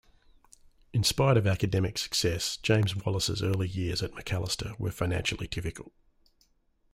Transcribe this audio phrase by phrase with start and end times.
[0.93, 5.91] In spite of academic success, James Wallace's early years at Macalester were financially difficult.